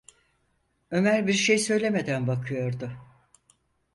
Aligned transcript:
Ömer 0.91 1.27
bir 1.27 1.33
şey 1.33 1.57
söylemeden 1.57 2.27
bakıyordu. 2.27 2.91